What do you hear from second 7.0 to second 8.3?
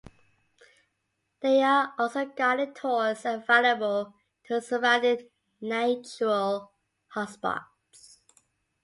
hot spots.